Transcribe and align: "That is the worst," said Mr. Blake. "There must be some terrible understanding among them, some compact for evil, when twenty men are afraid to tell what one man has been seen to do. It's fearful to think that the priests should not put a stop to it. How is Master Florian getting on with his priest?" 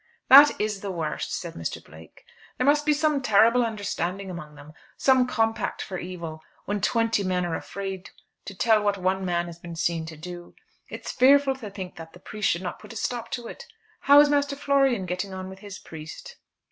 "That 0.29 0.59
is 0.59 0.81
the 0.81 0.89
worst," 0.89 1.31
said 1.31 1.53
Mr. 1.53 1.77
Blake. 1.85 2.25
"There 2.57 2.65
must 2.65 2.87
be 2.87 2.91
some 2.93 3.21
terrible 3.21 3.63
understanding 3.63 4.31
among 4.31 4.55
them, 4.55 4.73
some 4.97 5.27
compact 5.27 5.79
for 5.83 5.99
evil, 5.99 6.41
when 6.65 6.81
twenty 6.81 7.23
men 7.23 7.45
are 7.45 7.53
afraid 7.55 8.09
to 8.45 8.55
tell 8.55 8.81
what 8.81 8.97
one 8.97 9.23
man 9.23 9.45
has 9.45 9.59
been 9.59 9.75
seen 9.75 10.07
to 10.07 10.17
do. 10.17 10.55
It's 10.89 11.11
fearful 11.11 11.53
to 11.57 11.69
think 11.69 11.97
that 11.97 12.13
the 12.13 12.19
priests 12.19 12.49
should 12.49 12.63
not 12.63 12.79
put 12.79 12.93
a 12.93 12.95
stop 12.95 13.29
to 13.33 13.45
it. 13.47 13.67
How 13.99 14.19
is 14.19 14.27
Master 14.31 14.55
Florian 14.55 15.05
getting 15.05 15.35
on 15.35 15.49
with 15.49 15.59
his 15.59 15.77
priest?" 15.77 16.37